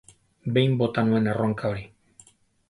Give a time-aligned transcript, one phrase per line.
[0.55, 1.85] Behin bota nuen erronka hori.